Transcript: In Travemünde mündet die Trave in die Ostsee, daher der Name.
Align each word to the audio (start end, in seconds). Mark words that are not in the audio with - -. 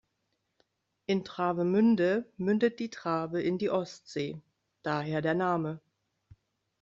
In 1.05 1.23
Travemünde 1.25 2.25
mündet 2.37 2.79
die 2.79 2.89
Trave 2.89 3.39
in 3.39 3.59
die 3.59 3.69
Ostsee, 3.69 4.41
daher 4.81 5.21
der 5.21 5.35
Name. 5.35 5.79